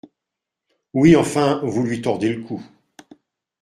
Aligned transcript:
Oui, 0.95 1.15
enfin, 1.15 1.61
vous 1.63 1.83
lui 1.83 2.01
tordez 2.01 2.33
le 2.33 2.41
cou… 2.41 2.65